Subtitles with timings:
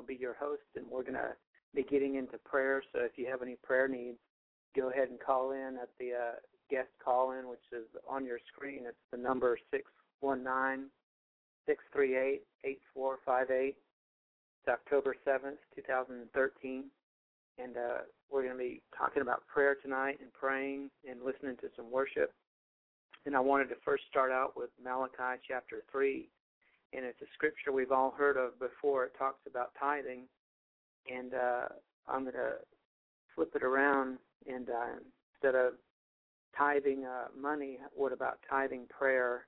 [0.00, 1.36] I'll be your host, and we're going to
[1.74, 2.82] be getting into prayer.
[2.90, 4.16] So if you have any prayer needs,
[4.74, 6.36] go ahead and call in at the uh,
[6.70, 8.84] guest call in, which is on your screen.
[8.88, 10.88] It's the number 619
[11.66, 13.76] 638 8458.
[13.76, 16.84] It's October 7th, 2013.
[17.58, 21.68] And uh, we're going to be talking about prayer tonight and praying and listening to
[21.76, 22.32] some worship.
[23.26, 26.26] And I wanted to first start out with Malachi chapter 3
[26.92, 29.04] and it's a scripture we've all heard of before.
[29.04, 30.24] It talks about tithing,
[31.10, 31.68] and uh,
[32.08, 32.54] I'm going to
[33.34, 34.98] flip it around and uh,
[35.34, 35.74] instead of
[36.56, 39.46] tithing uh, money, what about tithing prayer?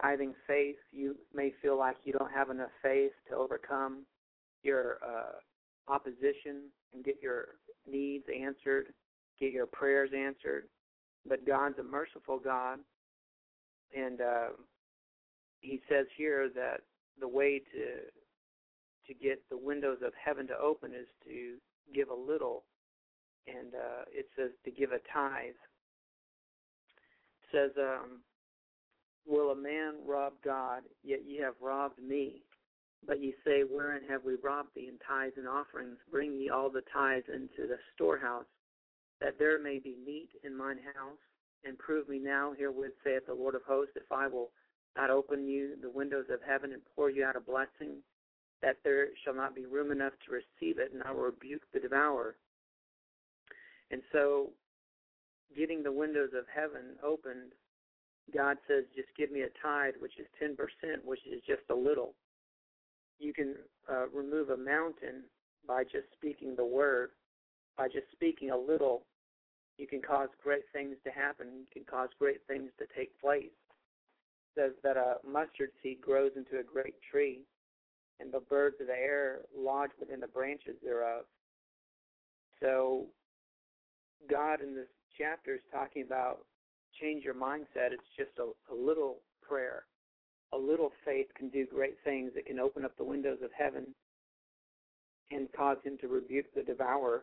[0.00, 4.06] Tithing faith, you may feel like you don't have enough faith to overcome
[4.62, 7.46] your uh, opposition and get your
[7.90, 8.86] needs answered,
[9.38, 10.64] get your prayers answered.
[11.28, 12.78] But God's a merciful God,
[13.94, 14.48] and uh,
[15.60, 16.80] he says here that
[17.20, 17.86] the way to
[19.06, 21.56] to get the windows of heaven to open is to
[21.92, 22.64] give a little,
[23.46, 25.54] and uh, it says to give a tithe.
[27.42, 28.20] It says, um,
[29.26, 30.82] "Will a man rob God?
[31.02, 32.42] Yet ye have robbed me."
[33.06, 35.96] But ye say, Wherein have we robbed thee in tithes and offerings?
[36.10, 38.44] Bring ye all the tithes into the storehouse,
[39.20, 41.18] that there may be meat in mine house.
[41.64, 44.50] And prove me now herewith, saith the Lord of hosts, if I will
[44.96, 48.02] not open you the windows of heaven and pour you out a blessing,
[48.62, 51.80] that there shall not be room enough to receive it, and I will rebuke the
[51.80, 52.36] devourer.
[53.90, 54.50] And so,
[55.56, 57.52] getting the windows of heaven opened,
[58.34, 60.56] God says, just give me a tithe, which is 10%,
[61.04, 62.14] which is just a little.
[63.18, 63.56] You can
[63.90, 65.24] uh, remove a mountain
[65.66, 67.10] by just speaking the word.
[67.76, 69.02] By just speaking a little,
[69.78, 71.46] you can cause great things to happen.
[71.58, 73.50] You can cause great things to take place
[74.54, 77.40] says that a mustard seed grows into a great tree,
[78.20, 81.24] and the birds of the air lodge within the branches thereof.
[82.60, 83.06] So,
[84.30, 86.40] God in this chapter is talking about
[87.00, 87.92] change your mindset.
[87.92, 89.84] It's just a, a little prayer.
[90.52, 92.32] A little faith can do great things.
[92.34, 93.86] It can open up the windows of heaven
[95.30, 97.22] and cause him to rebuke the devourer.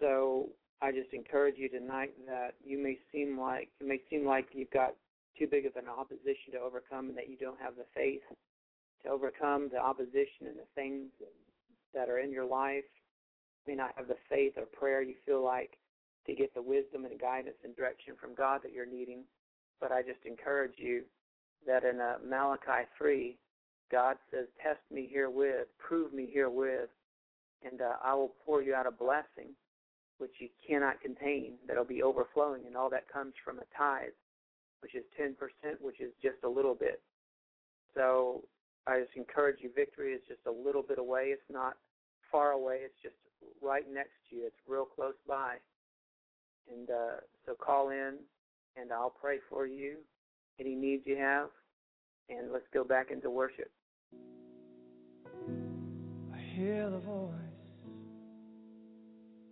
[0.00, 0.48] So
[0.82, 4.70] I just encourage you tonight that you may seem like it may seem like you've
[4.70, 4.94] got
[5.38, 8.22] too big of an opposition to overcome and that you don't have the faith
[9.02, 11.10] to overcome the opposition and the things
[11.94, 12.84] that are in your life.
[13.66, 15.78] You may not have the faith or prayer you feel like
[16.26, 19.24] to get the wisdom and guidance and direction from God that you're needing.
[19.80, 21.02] But I just encourage you
[21.66, 23.36] that in uh, Malachi 3,
[23.90, 26.88] God says, Test me herewith, prove me herewith,
[27.62, 29.54] and uh, I will pour you out a blessing
[30.18, 34.12] which you cannot contain that'll be overflowing, and all that comes from a tithe
[34.84, 35.32] which is 10%,
[35.80, 37.00] which is just a little bit.
[37.94, 38.44] So
[38.86, 41.28] I just encourage you, victory is just a little bit away.
[41.28, 41.78] It's not
[42.30, 42.80] far away.
[42.84, 43.14] It's just
[43.62, 44.42] right next to you.
[44.46, 45.54] It's real close by.
[46.70, 48.16] And uh, so call in,
[48.76, 49.96] and I'll pray for you.
[50.60, 51.48] Any needs you have,
[52.28, 53.70] and let's go back into worship.
[56.32, 57.32] I hear the voice.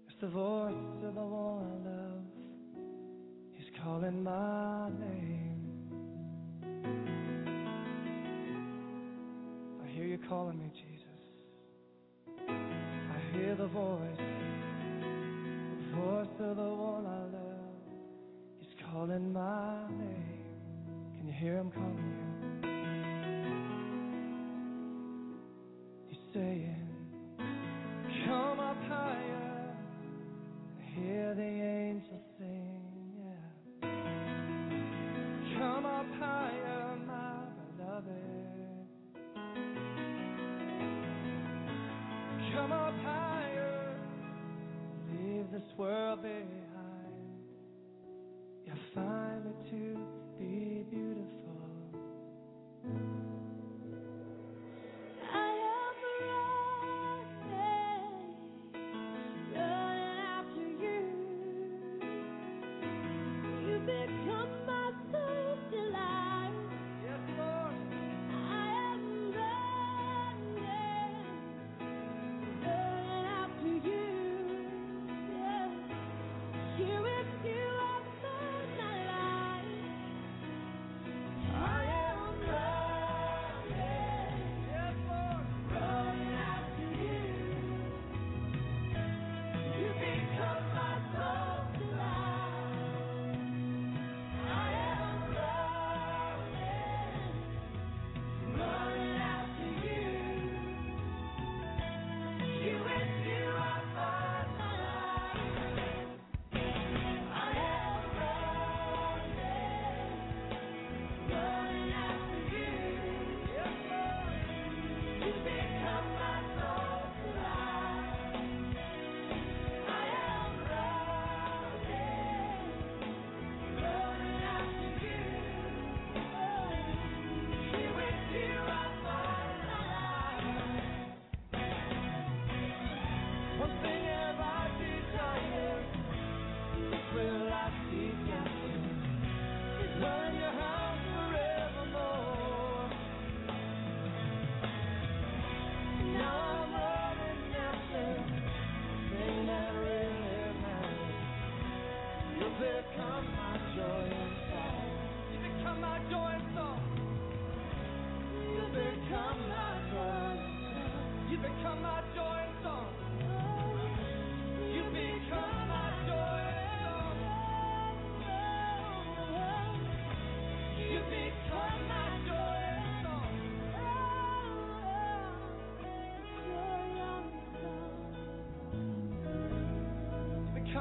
[0.08, 0.74] It's the voice
[1.04, 1.81] of the love
[3.82, 5.58] calling my name.
[9.82, 11.08] I hear you calling me, Jesus.
[12.48, 14.18] I hear the voice,
[15.78, 17.82] the voice of the one I love.
[18.60, 20.44] He's calling my name.
[21.16, 22.68] Can you hear him calling you?
[26.08, 26.86] He's saying,
[28.26, 29.74] Come up higher.
[30.78, 32.21] I hear the angels
[45.76, 46.20] world?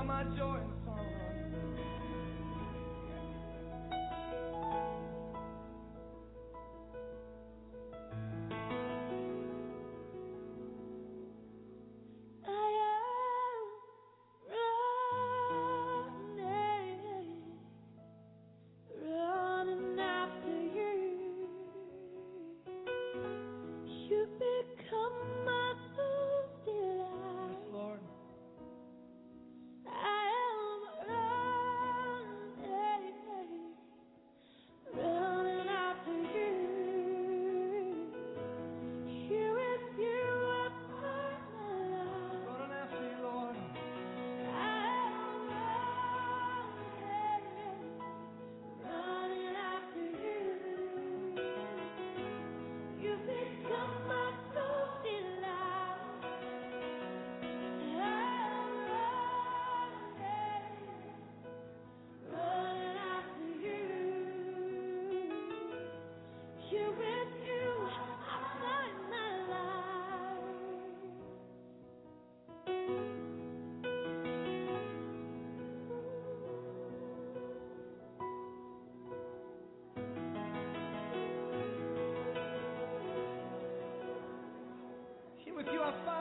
[0.04, 0.61] My joy
[85.72, 86.21] you, are find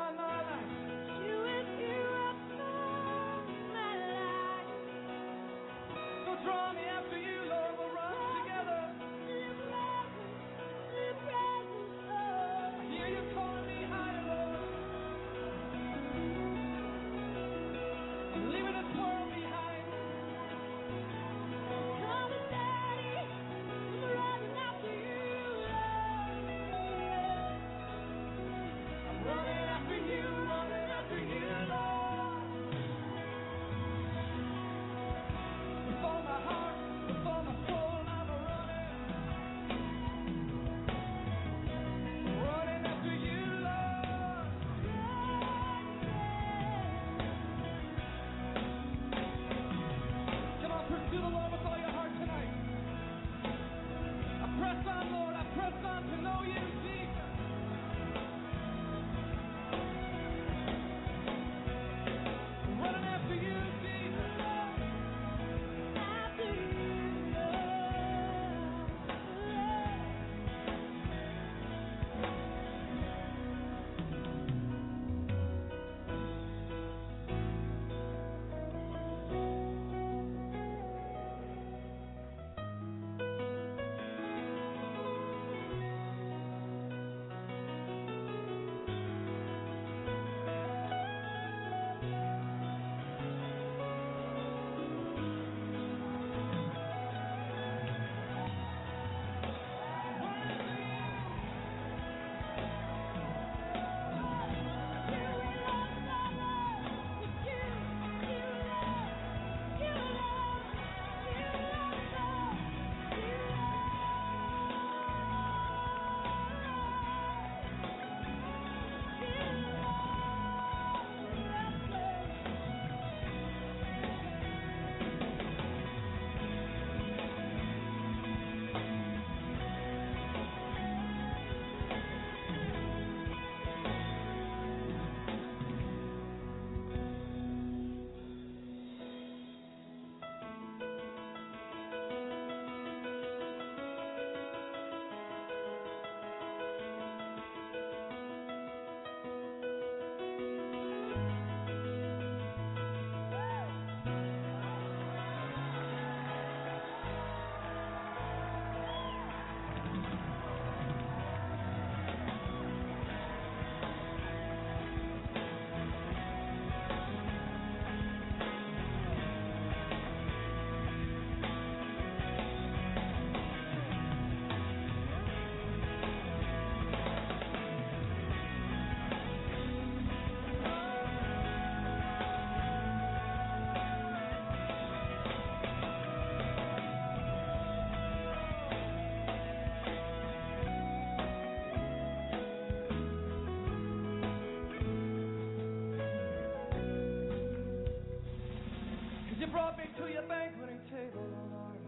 [199.50, 201.82] brought me to your banqueting table, Lord.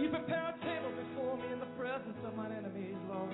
[0.00, 3.32] You prepare a table before me in the presence of mine enemies, Lord.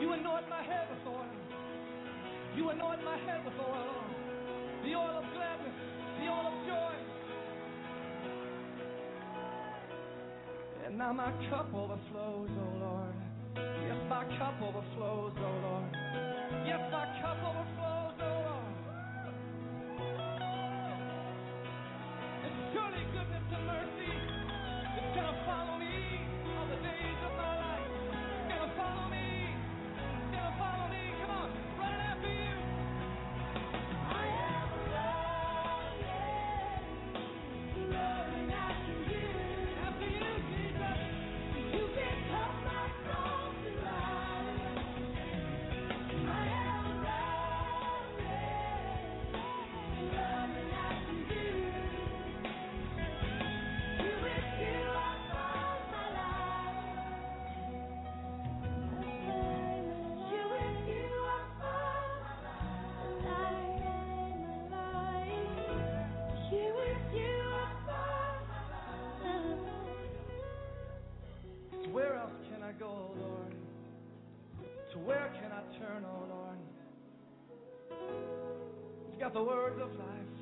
[0.00, 1.24] You anoint my head with oil.
[2.56, 4.10] You anoint my head with oil, Lord.
[4.84, 5.74] The oil of gladness,
[6.20, 6.94] the oil of joy.
[10.86, 13.14] And now my cup overflows, oh Lord.
[13.56, 16.25] Yes, my cup overflows, oh Lord.
[16.50, 17.85] Yes, my cup overflows,
[79.26, 80.36] got the words of life.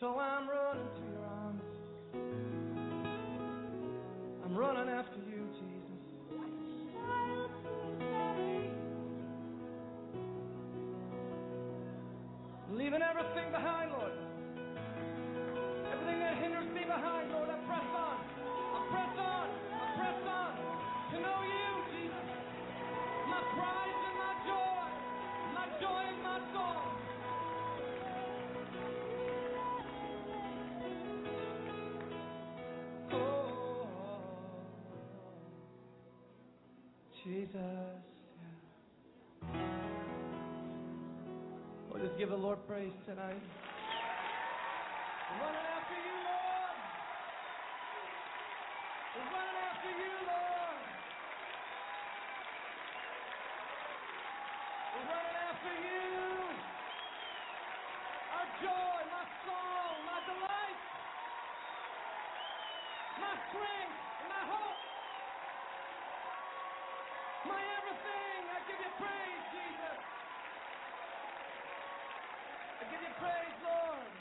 [0.00, 1.62] So I'm running to your arms.
[4.42, 5.95] I'm running after you, Jesus.
[37.36, 37.52] Jesus.
[38.40, 38.80] yeah.
[42.06, 43.42] Just give the Lord praise tonight.
[45.16, 46.78] We're running after you, Lord.
[49.16, 50.80] We're running after you, Lord.
[54.80, 56.24] We're running after you.
[58.16, 60.80] Our joy, my song, my delight,
[63.20, 64.80] my strength, and my hope,
[67.48, 68.40] my everything.
[68.52, 69.98] I give you praise, Jesus.
[72.66, 74.12] I give you praise, Lord.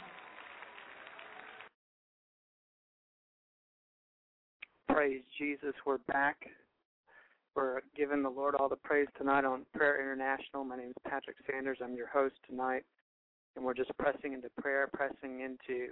[4.89, 5.73] Praise Jesus.
[5.85, 6.37] We're back.
[7.55, 10.63] We're giving the Lord all the praise tonight on Prayer International.
[10.63, 11.79] My name is Patrick Sanders.
[11.83, 12.83] I'm your host tonight.
[13.55, 15.89] And we're just pressing into prayer, pressing into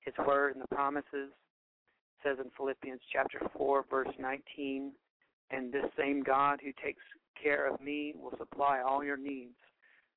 [0.00, 1.30] His Word and the promises.
[1.30, 4.92] It says in Philippians chapter 4, verse 19,
[5.50, 7.02] And this same God who takes
[7.42, 9.56] care of me will supply all your needs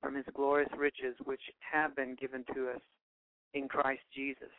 [0.01, 2.81] from His glorious riches, which have been given to us
[3.53, 4.51] in Christ Jesus.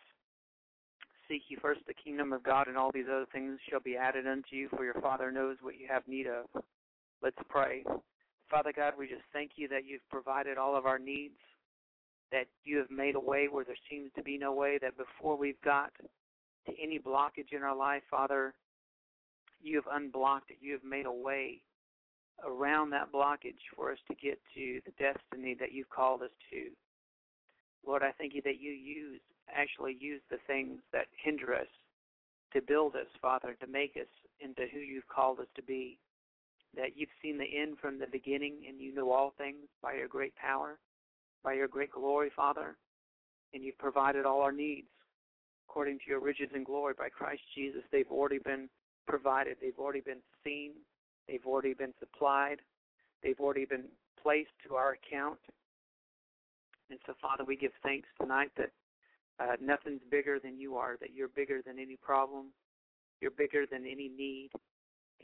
[1.28, 4.26] Seek ye first the kingdom of God, and all these other things shall be added
[4.26, 6.46] unto you, for your Father knows what you have need of.
[7.22, 7.84] Let's pray.
[8.48, 11.38] Father God, we just thank you that you've provided all of our needs,
[12.30, 15.36] that you have made a way where there seems to be no way, that before
[15.36, 15.90] we've got
[16.66, 18.54] to any blockage in our life, Father,
[19.60, 20.58] you have unblocked it.
[20.60, 21.62] You have made a way
[22.44, 26.68] around that blockage for us to get to the destiny that you've called us to.
[27.86, 29.20] Lord, I thank you that you use
[29.54, 31.68] actually use the things that hinder us
[32.52, 34.08] to build us, Father, to make us
[34.40, 35.98] into who you've called us to be.
[36.76, 40.08] That you've seen the end from the beginning and you know all things by your
[40.08, 40.78] great power,
[41.42, 42.76] by your great glory, Father,
[43.54, 44.88] and you've provided all our needs
[45.68, 47.82] according to your riches and glory by Christ Jesus.
[47.90, 48.68] They've already been
[49.06, 50.72] provided, they've already been seen,
[51.28, 52.60] they've already been supplied,
[53.22, 53.84] they've already been
[54.22, 55.38] placed to our account.
[56.90, 58.70] And so, Father, we give thanks tonight that
[59.38, 62.46] uh, nothing's bigger than you are, that you're bigger than any problem,
[63.20, 64.50] you're bigger than any need,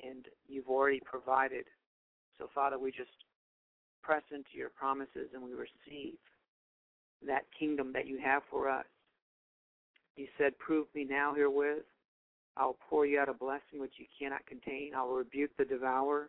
[0.02, 1.64] and you've already provided.
[2.38, 3.10] So, Father, we just
[4.02, 6.18] press into your promises and we receive
[7.26, 8.86] that kingdom that you have for us.
[10.16, 11.84] You said, Prove me now herewith.
[12.56, 14.92] I'll pour you out a blessing which you cannot contain.
[14.94, 16.28] I'll rebuke the devourer.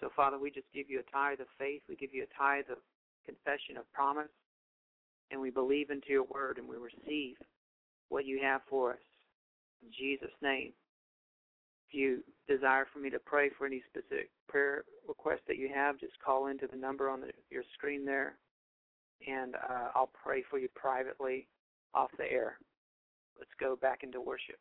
[0.00, 1.82] So, Father, we just give you a tithe of faith.
[1.88, 2.78] We give you a tithe of
[3.26, 4.30] confession of promise.
[5.30, 7.36] And we believe into your word and we receive
[8.08, 8.98] what you have for us.
[9.82, 10.72] In Jesus' name.
[11.88, 16.00] If you desire for me to pray for any specific prayer request that you have,
[16.00, 18.36] just call into the number on the, your screen there,
[19.26, 21.46] and uh, I'll pray for you privately
[21.94, 22.58] off the air.
[23.38, 24.58] Let's go back into worship.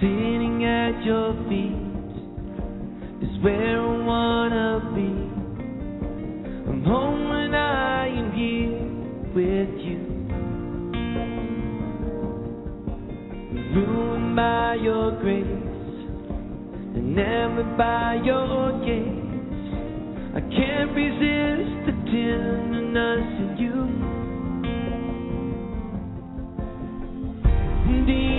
[0.00, 1.74] Sitting at your feet
[3.20, 5.10] is where I wanna be.
[6.70, 8.78] I'm home when I am here
[9.34, 9.98] with you.
[13.74, 15.44] Ruined by your grace,
[16.94, 19.68] and enamored by your gaze.
[20.36, 23.68] I can't resist the tenderness of you.
[28.06, 28.37] deep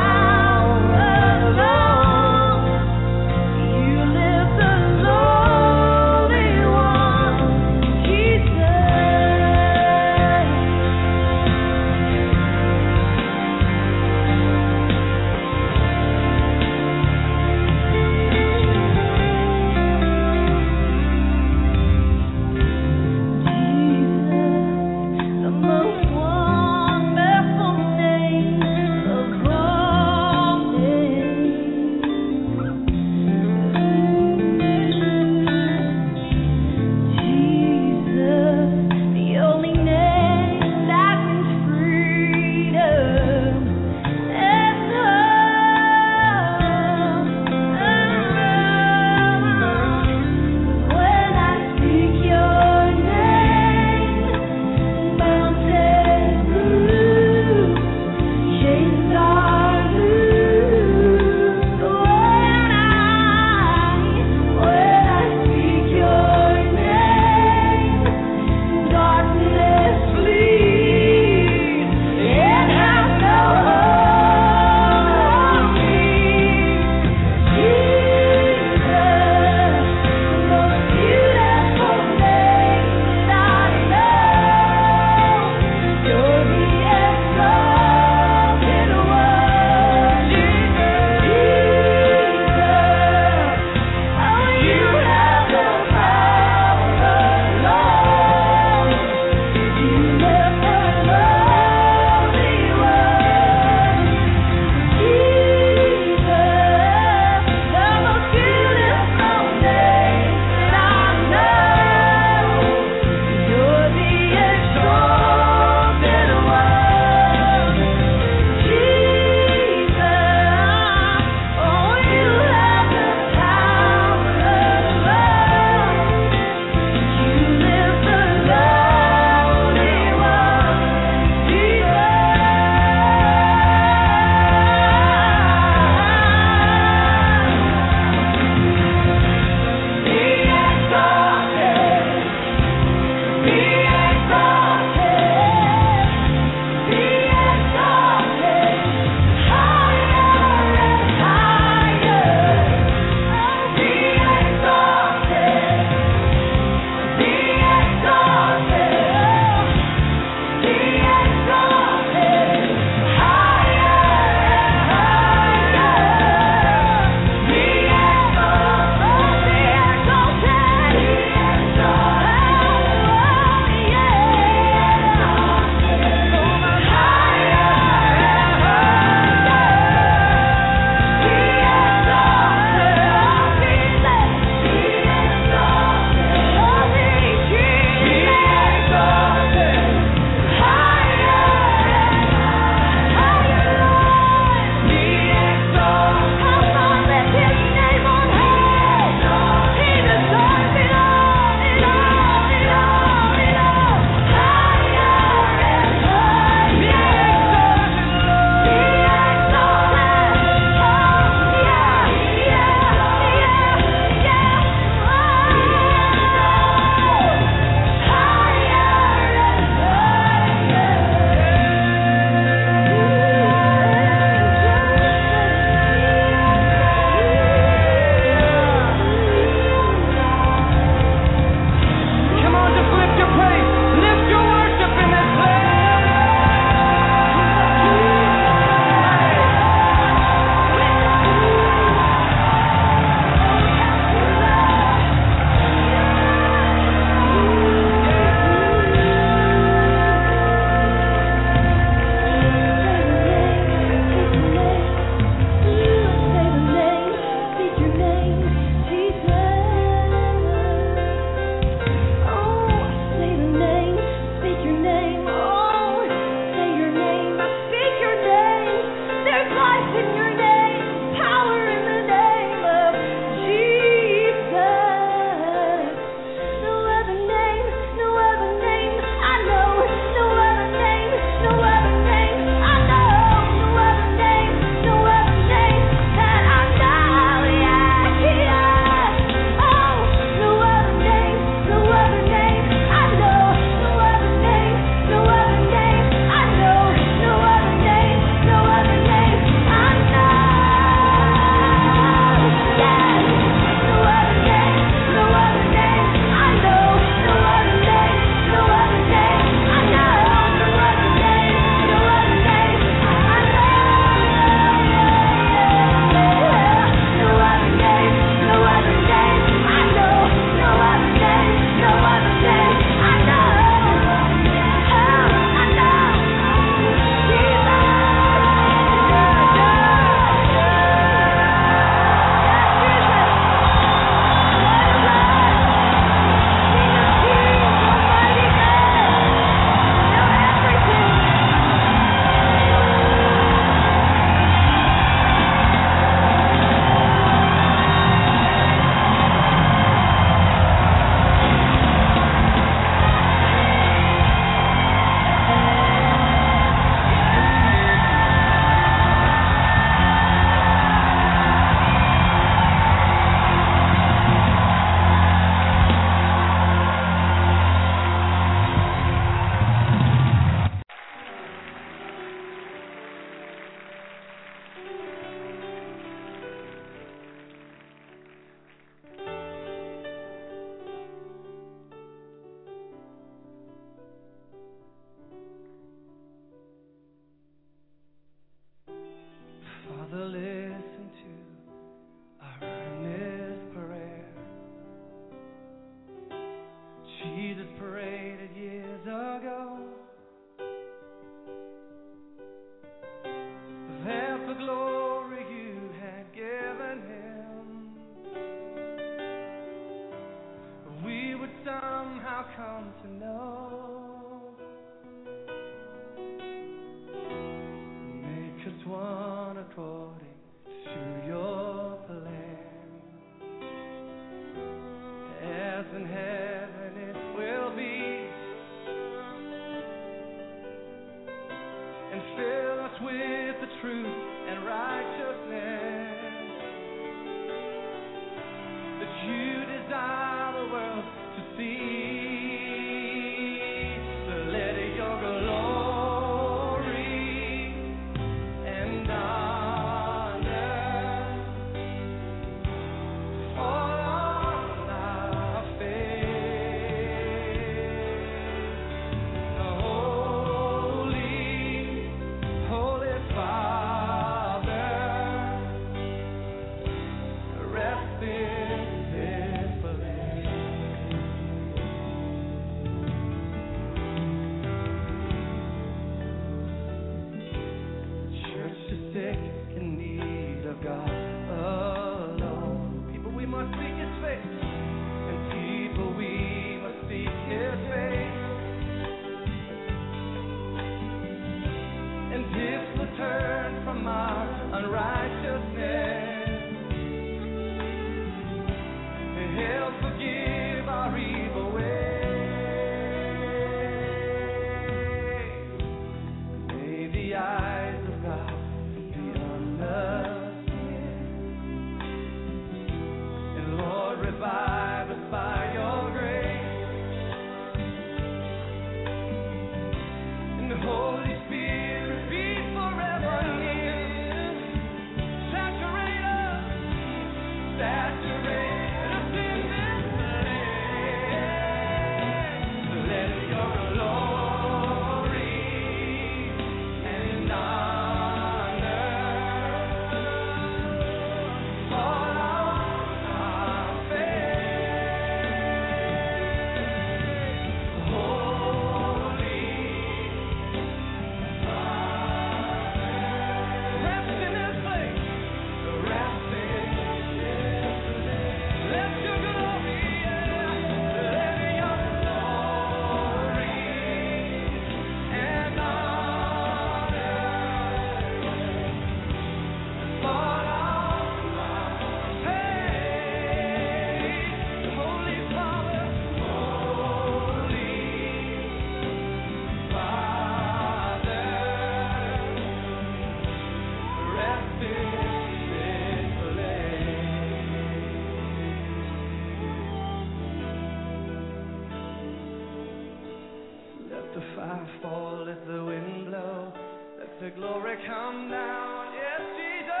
[595.02, 596.72] fall, let the wind blow.
[597.18, 600.00] Let the glory come down, yes, Jesus.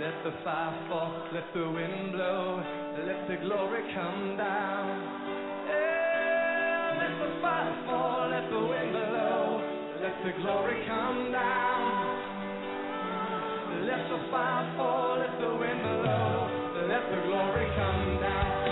[0.00, 2.62] Let the fire fall, let the wind blow.
[3.06, 4.86] Let the glory come down.
[5.68, 9.60] Yeah, let the fire fall, let the wind blow.
[10.02, 12.26] Let the glory come down.
[13.86, 16.48] Let the fire fall, let the wind blow.
[16.88, 18.65] Let the glory come down.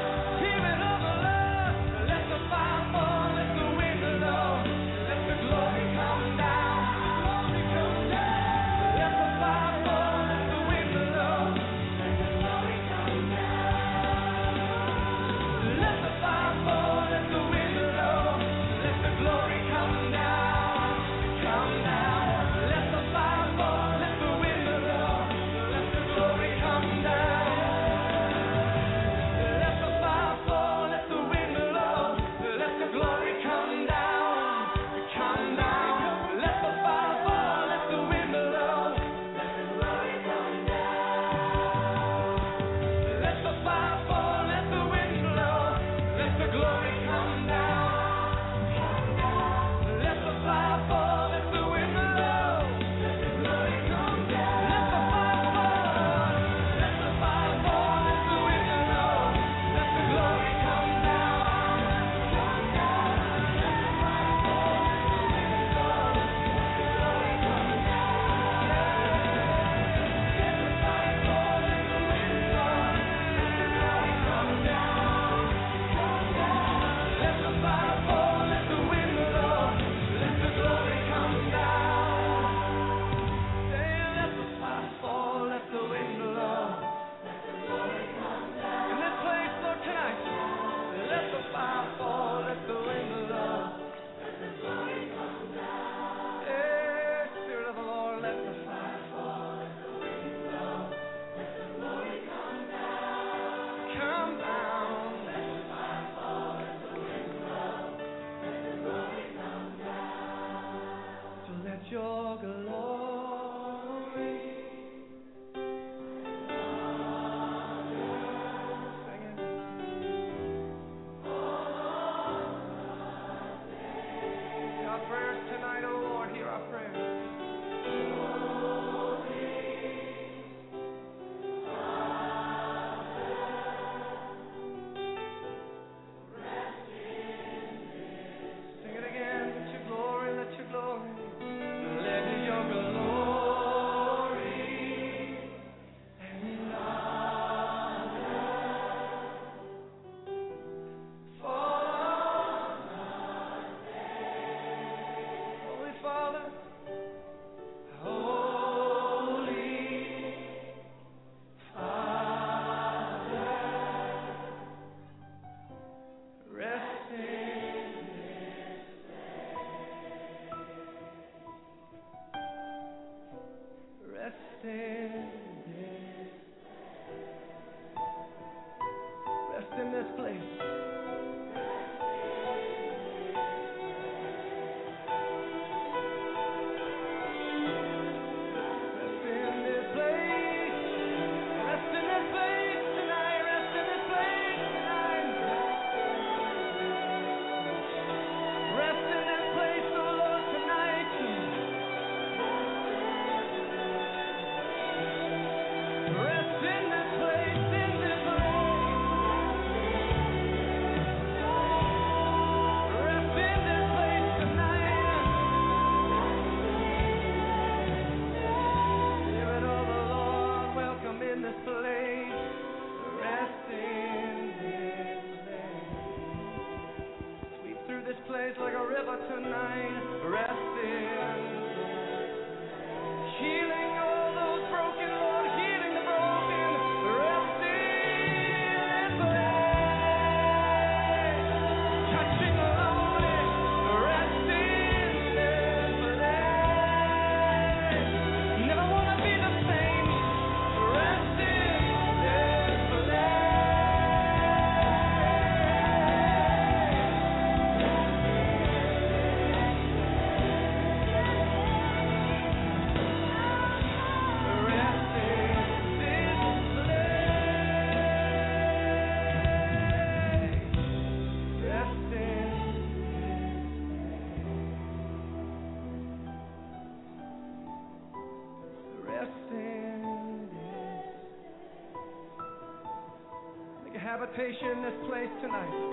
[285.62, 285.83] This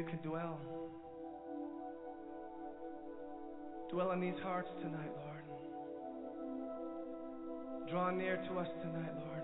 [0.00, 0.58] you can dwell.
[3.90, 5.44] Dwell in these hearts tonight, Lord.
[7.90, 9.42] Draw near to us tonight, Lord.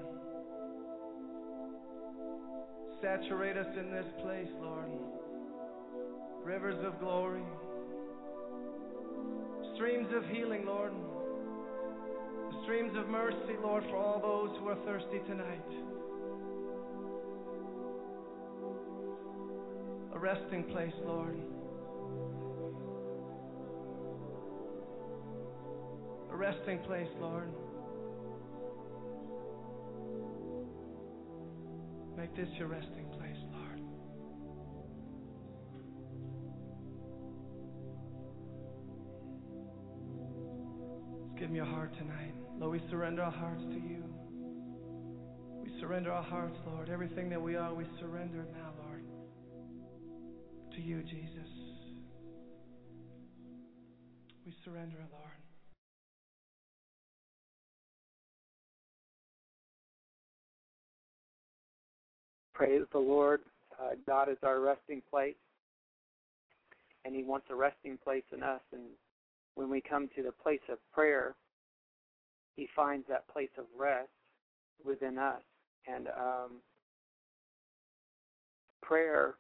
[3.03, 4.89] Saturate us in this place, Lord.
[6.43, 7.45] Rivers of glory,
[9.75, 10.93] streams of healing, Lord
[12.65, 15.63] streams of mercy, Lord, for all those who are thirsty tonight.
[20.27, 21.37] Resting place, Lord.
[26.33, 27.49] A resting place, Lord.
[32.17, 33.81] Make this your resting place, Lord.
[41.29, 42.35] Just give me your heart tonight.
[42.59, 44.03] Lord, we surrender our hearts to you.
[45.63, 46.91] We surrender our hearts, Lord.
[46.91, 48.66] Everything that we are, we surrender now,
[50.87, 51.49] you, Jesus.
[54.47, 55.33] We surrender Lord.
[62.55, 63.41] Praise the Lord.
[63.81, 65.35] Uh, God is our resting place,
[67.05, 68.63] and He wants a resting place in us.
[68.73, 68.83] And
[69.57, 71.35] when we come to the place of prayer,
[72.55, 74.09] He finds that place of rest
[74.85, 75.43] within us.
[75.89, 76.51] And um,
[78.83, 79.35] prayer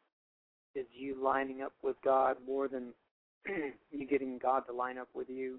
[0.76, 2.92] is you lining up with God more than
[3.90, 5.58] you getting God to line up with you.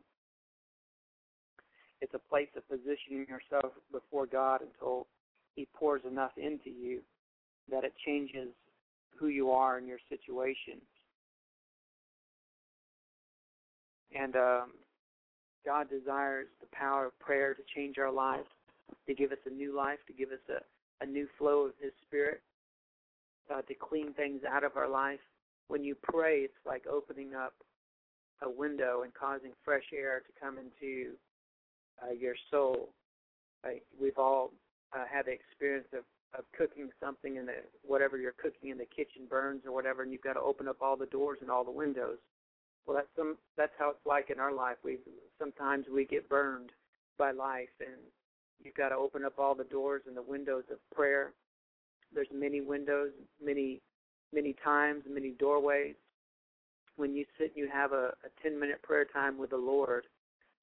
[2.02, 5.08] It's a place of positioning yourself before God until
[5.56, 7.02] He pours enough into you
[7.72, 8.50] that it changes
[9.18, 10.80] who you are in your situation.
[14.18, 14.72] And um,
[15.66, 18.48] God desires the power of prayer to change our lives,
[19.08, 21.92] to give us a new life, to give us a, a new flow of His
[22.06, 22.42] Spirit,
[23.54, 25.20] uh, to clean things out of our life.
[25.68, 27.54] When you pray, it's like opening up
[28.42, 31.14] a window and causing fresh air to come into
[32.02, 32.90] uh, your soul.
[33.64, 34.52] Uh, we've all
[34.94, 36.04] uh, had the experience of
[36.38, 37.50] of cooking something and
[37.84, 40.78] whatever you're cooking in the kitchen burns or whatever, and you've got to open up
[40.82, 42.18] all the doors and all the windows.
[42.86, 44.78] Well, that's some that's how it's like in our life.
[44.84, 44.98] We
[45.40, 46.72] sometimes we get burned
[47.18, 47.98] by life, and
[48.64, 51.34] you've got to open up all the doors and the windows of prayer.
[52.14, 53.12] There's many windows,
[53.44, 53.82] many
[54.34, 55.96] many times, many doorways.
[56.96, 60.06] When you sit and you have a, a 10 minute prayer time with the Lord,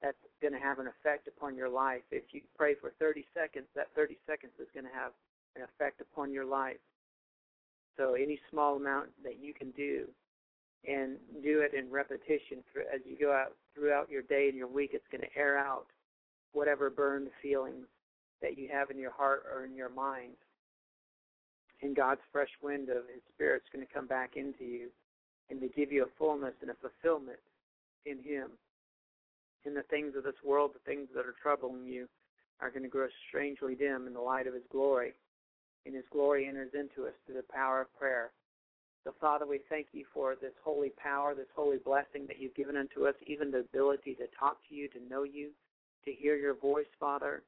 [0.02, 2.02] that's going to have an effect upon your life.
[2.10, 5.12] If you pray for 30 seconds, that 30 seconds is going to have
[5.56, 6.82] an effect upon your life.
[7.96, 10.08] So any small amount that you can do,
[10.86, 12.58] and do it in repetition
[12.94, 15.86] as you go out throughout your day and your week, it's going to air out
[16.52, 17.86] whatever burned feelings
[18.42, 20.34] that you have in your heart or in your mind.
[21.82, 24.88] And God's fresh wind of His Spirit's going to come back into you
[25.50, 27.40] and to give you a fullness and a fulfillment
[28.06, 28.50] in Him.
[29.66, 32.08] In the things of this world, the things that are troubling you
[32.60, 35.12] are going to grow strangely dim in the light of His glory
[35.86, 38.30] and His glory enters into us through the power of prayer.
[39.04, 42.76] So, Father, we thank you for this holy power, this holy blessing that you've given
[42.76, 45.50] unto us, even the ability to talk to you, to know you,
[46.06, 47.42] to hear your voice, Father,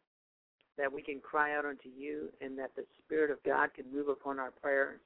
[0.79, 4.09] that we can cry out unto you, and that the Spirit of God can move
[4.09, 5.01] upon our prayers,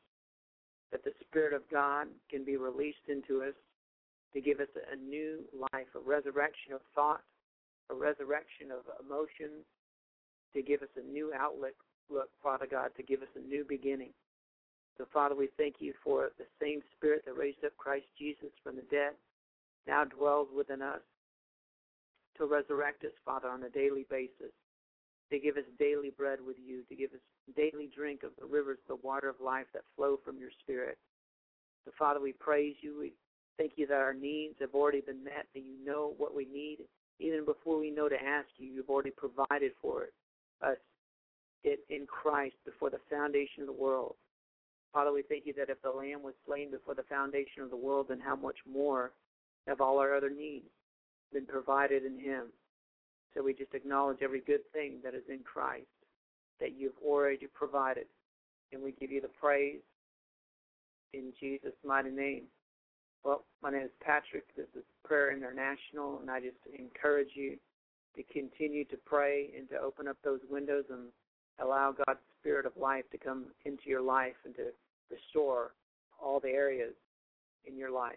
[0.91, 3.55] that the Spirit of God can be released into us
[4.35, 5.41] to give us a new
[5.73, 7.23] life, a resurrection of thought,
[7.91, 9.65] a resurrection of emotions,
[10.55, 11.75] to give us a new outlook,
[12.11, 14.11] look, Father God, to give us a new beginning.
[14.99, 18.77] So, Father, we thank you for the same Spirit that raised up Christ Jesus from
[18.77, 19.13] the dead
[19.87, 21.01] now dwells within us
[22.37, 24.53] to resurrect us, Father, on a daily basis,
[25.31, 27.21] to give us daily bread with you, to give us
[27.57, 30.99] daily drink of the rivers, the water of life that flow from your Spirit.
[31.85, 32.99] So, Father, we praise you.
[32.99, 33.13] We
[33.57, 36.79] thank you that our needs have already been met, that you know what we need.
[37.19, 40.13] Even before we know to ask you, you've already provided for it,
[40.63, 40.77] us
[41.63, 44.15] it in Christ before the foundation of the world.
[44.93, 47.77] Father, we thank you that if the Lamb was slain before the foundation of the
[47.77, 49.13] world, then how much more
[49.69, 50.67] have all our other needs
[51.33, 52.47] been provided in Him?
[53.35, 55.87] So we just acknowledge every good thing that is in Christ
[56.61, 58.07] that you've already provided.
[58.73, 59.81] And we give you the praise
[61.13, 62.45] in Jesus' mighty name.
[63.25, 64.45] Well, my name is Patrick.
[64.57, 67.57] This is Prayer International, and I just encourage you
[68.17, 71.09] to continue to pray and to open up those windows and
[71.61, 74.67] allow God's spirit of life to come into your life and to
[75.11, 75.73] restore
[76.23, 76.95] all the areas
[77.67, 78.17] in your life.